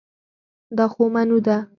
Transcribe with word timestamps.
دا 0.77 0.85
خو 0.93 1.03
منو 1.13 1.37
ده 1.45 1.57